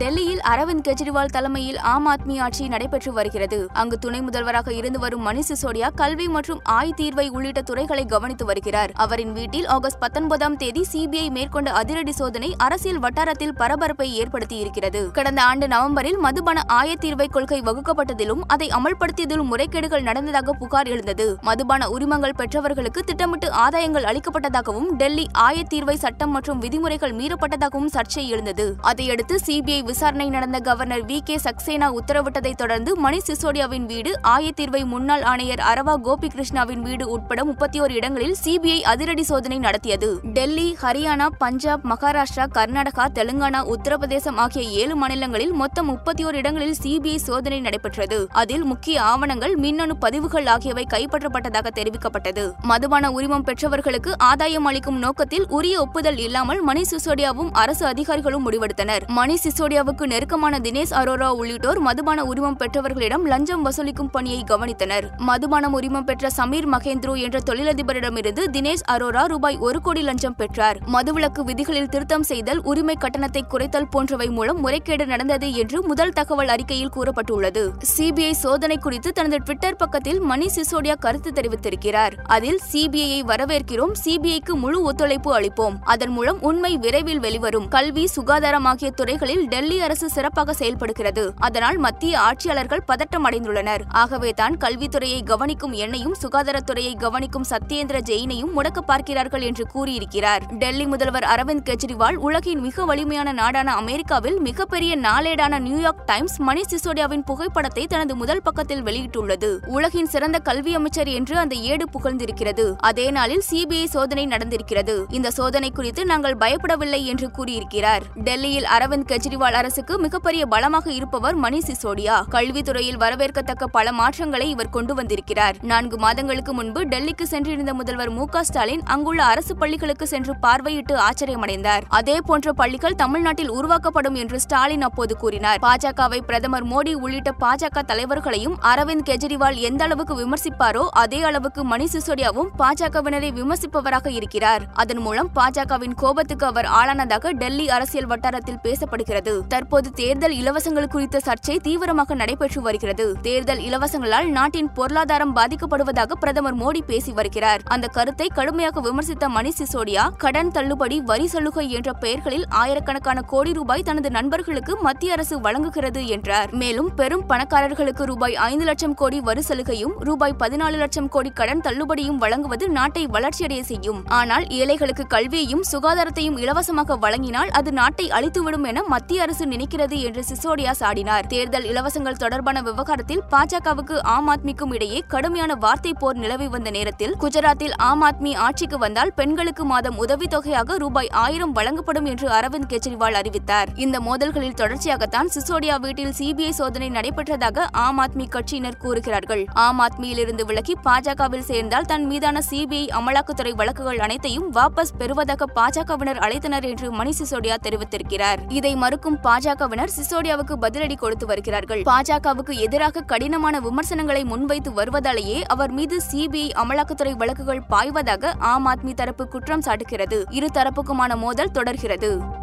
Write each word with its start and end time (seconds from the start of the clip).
டெல்லியில் 0.00 0.40
அரவிந்த் 0.50 0.84
கெஜ்ரிவால் 0.86 1.32
தலைமையில் 1.32 1.78
ஆம் 1.78 2.06
ஆத்மி 2.10 2.36
ஆட்சி 2.40 2.68
நடைபெற்று 2.68 3.12
வருகிறது. 3.12 3.66
அங்கு 3.72 3.98
துணை 3.98 4.20
முதல்வராக 4.20 4.72
இருந்து 4.72 4.98
வரும் 4.98 5.26
மணிஷ் 5.26 5.48
சிசோடியா 5.48 5.88
கல்வி 5.94 6.28
மற்றும் 6.28 6.60
ஆய் 6.64 6.94
தீர்வை 6.96 7.28
உள்ளிட்ட 7.28 7.60
துறைகளை 7.62 8.04
கவனித்து 8.04 8.44
வருகிறார். 8.44 8.90
அவரின் 8.94 9.32
வீட்டில் 9.32 9.66
ஆகஸ்ட் 9.66 9.98
பத்தொன்பதாம் 9.98 10.56
தேதி 10.56 10.84
சிபிஐ 10.92 11.30
மேற்கொண்ட 11.30 11.72
அதிரடி 11.72 12.12
சோதனை 12.12 12.54
அரசியல் 12.58 12.98
வட்டாரத்தில் 12.98 13.54
பரபரப்பை 13.54 14.08
ஏற்படுத்தியிருக்கிறது 14.20 15.10
கடந்த 15.10 15.42
ஆண்டு 15.42 15.68
நவம்பரில் 15.68 16.18
மதுபான 16.18 16.62
ஆயத்தீர்வை 16.68 17.28
கொள்கை 17.30 17.60
வகுக்கப்பட்டதிலும் 17.60 18.40
அதை 18.46 18.70
அமல்படுத்தியதிலும் 18.78 19.52
முறைகேடுகள் 19.52 20.02
நடந்ததாக 20.02 20.52
புகார் 20.52 20.86
எழுந்தது. 20.86 21.36
மதுபான 21.40 21.88
உரிமங்கள் 21.88 22.36
பெற்றவர்களுக்கு 22.36 23.02
திட்டமிட்டு 23.02 23.50
ஆதாயங்கள் 23.66 24.08
அளிக்கப்பட்டதாகவும் 24.12 24.88
டெல்லி 24.96 25.26
ஆயத்தீர்வை 25.38 25.94
சட்டம் 25.94 26.30
மற்றும் 26.30 26.58
விதிமுறைகள் 26.58 27.14
மீறப்பட்டதாகவும் 27.14 27.92
சர்ச்சை 27.98 28.26
எழுந்தது. 28.26 28.68
அதையடுத்து 28.80 29.38
சிபிஐ 29.46 29.88
விசாரணை 29.90 30.28
நடந்த 30.28 30.58
கவர்னர் 30.58 31.04
வி. 31.04 31.18
கே. 31.24 31.36
சக்சேனா 31.44 31.88
உத்தரவிட்டதை 32.00 32.52
தொடர்ந்து 32.54 32.90
மணிஷ் 33.04 33.28
சிசோடியாவின் 33.28 33.86
வீடு 33.86 34.10
ஆயத்தீர்வை 34.22 34.82
முன்னாள் 34.84 35.22
ஆணையர் 35.22 35.62
அரவா 35.72 35.94
கோபிகிருஷ்ணாவின் 36.04 36.82
வீடு 36.82 37.08
உட்பட 37.08 37.44
முப்பத்தி 37.44 37.80
ஓரு 37.80 37.90
இடங்களில் 37.90 38.36
சிபிஐ 38.44 38.80
அதிரடி 38.92 39.22
சோதனை 39.22 39.58
நடத்தியது. 39.58 40.08
டெல்லி 40.22 40.76
ஹரியானா 40.82 41.26
பஞ்சாப் 41.38 41.86
மகாராஷ்டிரா 41.92 42.46
கர்நாடகா 42.54 43.06
தெலுங்கானா 43.14 43.60
உத்தரப்பிரதேசம் 43.74 44.36
ஆகிய 44.36 44.80
ஏழு 44.80 44.96
மாநிலங்களில் 44.96 45.52
மொத்தம் 45.52 45.86
முப்பத்தி 45.86 46.24
ஓரு 46.24 46.34
இடங்களில் 46.34 46.76
சிபிஐ 46.82 47.16
சோதனை 47.16 47.60
நடைபெற்றது. 47.60 48.18
அதில் 48.32 48.64
முக்கிய 48.64 49.02
ஆவணங்கள் 49.02 49.56
மின்னணு 49.56 49.96
பதிவுகள் 49.96 50.46
ஆகியவை 50.46 50.86
கைப்பற்றப்பட்டதாக 50.90 51.68
தெரிவிக்கப்பட்டது. 51.74 52.44
மதுபான 52.62 53.10
உரிமம் 53.10 53.44
பெற்றவர்களுக்கு 53.44 54.18
ஆதாயம் 54.18 54.64
அளிக்கும் 54.64 54.98
நோக்கத்தில் 54.98 55.46
உரிய 55.48 55.80
ஒப்புதல் 55.80 56.18
இல்லாமல் 56.18 56.62
மணி 56.62 56.84
சிசோடியாவும் 56.90 57.52
அரசு 57.52 57.86
அதிகாரிகளும் 57.86 58.46
முடிவெடுத்தனர். 58.50 59.04
மணி 59.06 59.38
சிசோடியா 59.44 59.79
இந்தியாவுக்கு 59.80 60.12
நெருக்கமான 60.12 60.54
தினேஷ் 60.58 60.90
அரோரா 60.90 61.28
உள்ளிட்டோர் 61.30 61.78
மதுபான 61.78 62.24
உரிமம் 62.24 62.56
பெற்றவர்களிடம் 62.56 63.22
லஞ்சம் 63.24 63.62
வசூலிக்கும் 63.66 64.10
பணியை 64.10 64.44
கவனித்தனர். 64.48 65.06
மதுபானம் 65.16 65.72
உரிமம் 65.72 66.04
பெற்ற 66.04 66.30
சமீர் 66.30 66.68
மகேந்திரு 66.68 67.14
என்ற 67.16 67.38
தொழிலதிபரிடமிருந்து 67.46 68.42
தினேஷ் 68.52 68.82
அரோரா 68.84 69.22
ரூபாய் 69.24 69.56
ஒரு 69.56 69.80
கோடி 69.80 70.02
லஞ்சம் 70.02 70.36
பெற்றார். 70.36 70.78
மதுவிலக்கு 70.92 71.44
விதிகளில் 71.44 71.88
திருத்தம் 71.88 72.22
செய்தல் 72.22 72.60
உரிமை 72.62 72.96
கட்டணத்தை 72.98 73.44
குறைத்தல் 73.48 73.88
போன்றவை 73.90 74.28
மூலம் 74.30 74.60
முறைகேடு 74.60 75.06
நடந்தது 75.06 75.54
என்று 75.54 75.80
முதல் 75.86 76.12
தகவல் 76.12 76.48
அறிக்கையில் 76.48 76.92
கூறப்பட்டுள்ளது. 76.96 77.64
சிபிஐ 77.96 78.30
சோதனை 78.30 78.78
குறித்து 78.78 79.12
தனது 79.12 79.38
ட்விட்டர் 79.38 79.76
பக்கத்தில் 79.76 80.20
மணிஷ் 80.22 80.58
சிசோடியா 80.58 80.98
கருத்து 80.98 81.32
தெரிவித்திருக்கிறார். 81.32 82.16
அதில் 82.36 82.60
சிபிஐயை 82.72 83.22
வரவேற்கிறோம் 83.32 83.96
சிபிஐக்கு 84.04 84.56
முழு 84.64 84.82
ஒத்துழைப்பு 84.82 85.32
அளிப்போம். 85.38 85.78
அதன் 85.84 86.14
மூலம் 86.18 86.42
உண்மை 86.42 86.76
விரைவில் 86.76 87.24
வெளிவரும். 87.26 87.68
கல்வி 87.68 88.06
சுகாதாரம் 88.06 88.64
ஆகிய 88.64 88.90
துறைகளில் 88.90 89.46
டெல்லி 89.48 89.68
அரசு 89.78 90.08
சிறப்பாக 90.08 90.52
செயல்படுகிறது. 90.52 91.32
அதனால் 91.38 91.76
மத்திய 91.76 92.20
ஆட்சியாளர்கள் 92.20 92.84
பதட்டம் 92.88 93.24
அடைந்துள்ளனர். 93.24 93.80
ஆகவே 93.88 94.30
தான் 94.30 94.56
கல்வித்துறையை 94.56 95.24
கவனிக்கும் 95.24 95.72
என்னையும் 95.72 96.14
சுகாதாரத்துறையை 96.22 96.96
கவனிக்கும் 96.96 97.44
சத்யேந்திர 97.50 97.98
ஜெயினையும் 98.04 98.52
முடக்க 98.56 98.78
பார்க்கிறார்கள் 98.78 99.40
என்று 99.40 99.66
கூறியிருக்கிறார். 99.66 100.42
டெல்லி 100.52 100.86
முதல்வர் 100.86 101.24
அரவிந்த் 101.24 101.72
கெஜ்ரிவால் 101.72 102.14
உலகின் 102.14 102.60
மிக 102.60 102.84
வலிமையான 102.84 103.32
நாடான 103.32 103.74
அமெரிக்காவில் 103.74 104.40
மிகப்பெரிய 104.40 104.98
நாளேடான 104.98 105.58
நியூயார்க் 105.58 106.06
டைம்ஸ் 106.06 106.42
மணிஷ் 106.42 106.70
சிசோடியாவின் 106.70 107.24
புகைப்படத்தை 107.24 107.86
தனது 107.86 108.16
முதல் 108.16 108.42
பக்கத்தில் 108.42 108.82
வெளியிட்டுள்ளது. 108.82 109.66
உலகின் 109.66 110.06
சிறந்த 110.06 110.38
கல்வி 110.38 110.74
அமைச்சர் 110.74 111.08
என்று 111.08 111.38
அந்த 111.38 111.54
ஏடு 111.54 111.84
புகழ்ந்திருக்கிறது. 111.92 112.76
அதே 112.78 113.10
நாளில் 113.10 113.42
சிபிஐ 113.50 113.84
சோதனை 113.84 114.26
நடந்திருக்கிறது. 114.26 115.04
இந்த 115.08 115.30
சோதனை 115.30 115.70
குறித்து 115.70 116.04
நாங்கள் 116.04 116.36
பயப்படவில்லை 116.36 117.04
என்று 117.04 117.30
கூறியிருக்கிறார். 117.30 118.02
டெல்லியில் 118.14 118.66
அரவிந்த் 118.78 119.08
கெஜ்ரிவால் 119.08 119.58
அரசுக்கு 119.60 119.98
மிகப்பெரிய 119.98 120.46
பலமாக 120.46 120.92
இருப்பவர் 120.92 121.38
மணிஷ் 121.40 121.68
சிசோடியா. 121.70 122.22
கல்வித்துறையில் 122.30 122.98
வரவேற்கத்தக்க 122.98 123.64
பல 123.64 123.92
மாற்றங்களை 123.92 124.50
இவர் 124.50 124.70
கொண்டு 124.70 124.94
வந்திருக்கிறார். 124.94 125.56
நான்கு 125.62 125.98
மாதங்களுக்கு 125.98 126.52
முன்பு 126.52 126.84
டெல்லிக்கு 126.84 127.22
சென்றிருந்த 127.22 127.74
முதல்வர் 127.74 128.10
மு 128.10 128.24
க 128.24 128.44
ஸ்டாலின் 128.44 128.82
அங்குள்ள 128.84 129.24
அரசு 129.24 129.56
பள்ளிகளுக்கு 129.56 130.06
சென்று 130.06 130.34
பார்வையிட்டு 130.42 130.94
ஆச்சரியமடைந்தார். 131.08 131.82
அதே 131.88 132.16
போன்ற 132.26 132.52
பள்ளிகள் 132.52 132.94
தமிழ்நாட்டில் 132.94 133.50
உருவாக்கப்படும் 133.50 134.14
என்று 134.14 134.40
ஸ்டாலின் 134.40 134.82
அப்போது 134.82 135.16
கூறினார். 135.16 135.60
பாஜகவை 135.62 136.20
பிரதமர் 136.20 136.66
மோடி 136.66 136.94
உள்ளிட்ட 136.94 137.34
பாஜக 137.40 137.82
தலைவர்களையும் 137.82 138.56
அரவிந்த் 138.62 139.06
கெஜ்ரிவால் 139.10 139.54
எந்த 139.54 139.84
அளவுக்கு 139.84 140.16
விமர்சிப்பாரோ 140.22 140.86
அதே 140.90 141.22
அளவுக்கு 141.22 141.64
மணிஷ் 141.64 141.96
சிசோடியாவும் 141.96 142.50
பாஜகவினரை 142.58 143.32
விமர்சிப்பவராக 143.40 144.08
இருக்கிறார். 144.08 144.62
அதன் 144.74 144.98
மூலம் 144.98 145.30
பாஜகவின் 145.34 145.94
கோபத்துக்கு 145.94 146.46
அவர் 146.46 146.64
ஆளானதாக 146.64 147.32
டெல்லி 147.32 147.68
அரசியல் 147.70 148.06
வட்டாரத்தில் 148.06 148.62
பேசப்படுகிறது. 148.62 149.39
தற்போது 149.46 149.90
தேர்தல் 149.92 150.34
இலவசங்கள் 150.34 150.88
குறித்த 150.88 151.20
சர்ச்சை 151.26 151.56
தீவிரமாக 151.56 152.14
நடைபெற்று 152.14 152.62
வருகிறது. 152.62 153.14
தேர்தல் 153.22 153.58
இலவசங்களால் 153.58 154.28
நாட்டின் 154.28 154.72
பொருளாதாரம் 154.72 155.36
பாதிக்கப்படுவதாக 155.36 156.12
பிரதமர் 156.12 156.56
மோடி 156.56 156.80
பேசி 156.86 157.12
வருகிறார். 157.12 157.60
அந்த 157.64 157.86
கருத்தை 157.86 158.30
கடுமையாக 158.34 158.80
விமர்சித்த 158.80 159.28
மணிஷ் 159.28 159.60
சிசோடியா 159.60 160.16
கடன் 160.16 160.50
தள்ளுபடி 160.50 161.00
வரி 161.00 161.26
சலுகை 161.26 161.70
என்ற 161.70 161.92
பெயர்களில் 161.92 162.46
ஆயிரக்கணக்கான 162.48 163.20
கோடி 163.20 163.52
ரூபாய் 163.52 163.82
தனது 163.82 164.10
நண்பர்களுக்கு 164.10 164.76
மத்திய 164.76 165.12
அரசு 165.12 165.40
வழங்குகிறது 165.40 166.06
என்றார். 166.06 166.54
மேலும் 166.54 166.94
பெரும் 166.94 167.26
பணக்காரர்களுக்கு 167.26 168.02
ரூபாய் 168.02 168.34
ஐந்து 168.34 168.64
லட்சம் 168.64 168.94
கோடி 168.94 169.20
வரி 169.20 169.40
சலுகையும் 169.48 169.94
ரூபாய் 169.98 170.34
பதினாலு 170.38 170.76
லட்சம் 170.76 171.08
கோடி 171.08 171.30
கடன் 171.30 171.60
தள்ளுபடியும் 171.60 172.16
வழங்குவது 172.16 172.68
நாட்டை 172.68 173.06
வளர்ச்சியடைய 173.06 173.62
செய்யும். 173.62 174.04
ஆனால் 174.06 174.46
ஏழைகளுக்கு 174.46 175.06
கல்வியையும் 175.06 175.64
சுகாதாரத்தையும் 175.72 176.38
இலவசமாக 176.38 176.96
வழங்கினால் 176.96 177.48
அது 177.48 177.72
நாட்டை 177.72 178.10
அழித்துவிடும் 178.10 178.64
என 178.64 178.82
மத்திய 178.82 179.22
அரசு 179.30 179.46
நினைக்கிறது 179.46 179.96
என்று 180.06 180.22
சிசோடியா 180.28 180.72
சாடினார் 180.78 181.26
தேர்தல் 181.26 181.66
இலவசங்கள் 181.70 182.18
தொடர்பான 182.22 182.58
விவகாரத்தில் 182.62 183.20
பாஜகவுக்கு 183.32 183.96
ஆம் 184.12 184.28
ஆத்மிக்கும் 184.28 184.72
இடையே 184.74 184.98
கடுமையான 185.12 185.52
வார்த்தை 185.54 185.92
போர் 185.98 186.18
நிலவி 186.22 186.48
வந்த 186.48 186.70
நேரத்தில் 186.70 187.14
குஜராத்தில் 187.22 187.74
ஆம் 187.88 188.02
ஆத்மி 188.02 188.32
ஆட்சிக்கு 188.46 188.78
வந்தால் 188.78 189.12
பெண்களுக்கு 189.14 189.64
மாதம் 189.64 189.98
உதவித்தொகையாக 190.04 190.78
ரூபாய் 190.78 191.10
ஆயிரம் 191.24 191.52
வழங்கப்படும் 191.52 192.08
என்று 192.12 192.26
அரவிந்த் 192.28 192.68
கெஜ்ரிவால் 192.72 193.18
அறிவித்தார். 193.20 193.70
இந்த 193.76 194.00
மோதல்களில் 194.00 194.56
தொடர்ச்சியாகத்தான் 194.62 195.30
சிசோடியா 195.36 195.76
வீட்டில் 195.84 196.16
சிபிஐ 196.18 196.50
சோதனை 196.50 196.88
நடைபெற்றதாக 196.90 197.68
ஆம் 197.84 198.02
ஆத்மி 198.06 198.26
கட்சியினர் 198.36 198.80
கூறுகிறார்கள். 198.86 199.44
ஆம் 199.66 199.82
ஆத்மியிலிருந்து 199.86 200.46
விலகி 200.50 200.76
பாஜகவில் 200.88 201.46
சேர்ந்தால் 201.52 201.88
தன் 201.92 202.08
மீதான 202.12 202.42
சிபிஐ 202.50 202.82
அமலாக்கத்துறை 203.00 203.54
வழக்குகள் 203.62 204.02
அனைத்தையும் 204.08 204.50
வாபஸ் 204.58 204.94
பெறுவதாக 204.98 205.50
பாஜகவினர் 205.60 206.22
அழைத்தனர் 206.28 206.68
என்று 206.72 206.90
மணி 207.00 207.14
சிசோடியா 207.22 207.58
தெரிவித்திருக்கிறார். 207.68 208.42
இதை 208.60 208.74
மறுக்கும் 208.84 209.18
பாஜகவினர் 209.22 209.90
சிசோடியாவுக்கு 209.96 210.54
பதிலடி 210.60 210.96
கொடுத்து 210.96 211.26
வருகிறார்கள். 211.26 211.82
பாஜகவுக்கு 211.82 212.52
எதிராக 212.52 213.00
கடினமான 213.00 213.60
விமர்சனங்களை 213.60 214.24
முன்வைத்து 214.24 214.70
வருவதாலேயே 214.70 215.42
அவர் 215.42 215.70
மீது 215.70 216.00
சிபிஐ 216.12 216.50
அமலாக்கத்துறை 216.54 217.12
வழக்குகள் 217.16 217.62
பாய்வதாக 217.70 218.32
ஆம் 218.38 218.66
ஆத்மி 218.66 218.94
தரப்பு 218.94 219.28
குற்றம் 219.28 219.60
சாட்டுகிறது. 219.60 220.24
இரு 220.30 220.48
தரப்புக்குமான 220.54 221.16
மோதல் 221.16 221.50
தொடர்கிறது. 221.50 222.38